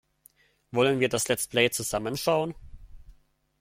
Wollen 0.71 0.99
wir 0.99 1.09
das 1.09 1.27
Let's 1.27 1.45
Play 1.47 1.69
zusammen 1.69 2.17
schauen? 2.17 2.55